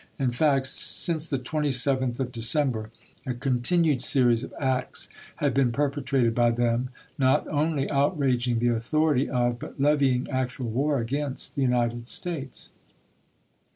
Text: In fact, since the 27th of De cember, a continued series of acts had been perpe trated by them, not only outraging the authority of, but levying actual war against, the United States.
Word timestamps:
In 0.17 0.31
fact, 0.31 0.65
since 0.65 1.29
the 1.29 1.37
27th 1.37 2.19
of 2.19 2.31
De 2.31 2.39
cember, 2.39 2.89
a 3.27 3.35
continued 3.35 4.01
series 4.01 4.43
of 4.43 4.51
acts 4.59 5.09
had 5.35 5.53
been 5.53 5.71
perpe 5.71 6.03
trated 6.03 6.33
by 6.33 6.49
them, 6.49 6.89
not 7.19 7.47
only 7.49 7.87
outraging 7.91 8.57
the 8.57 8.69
authority 8.69 9.29
of, 9.29 9.59
but 9.59 9.79
levying 9.79 10.27
actual 10.31 10.71
war 10.71 10.97
against, 10.99 11.53
the 11.55 11.61
United 11.61 12.07
States. 12.07 12.71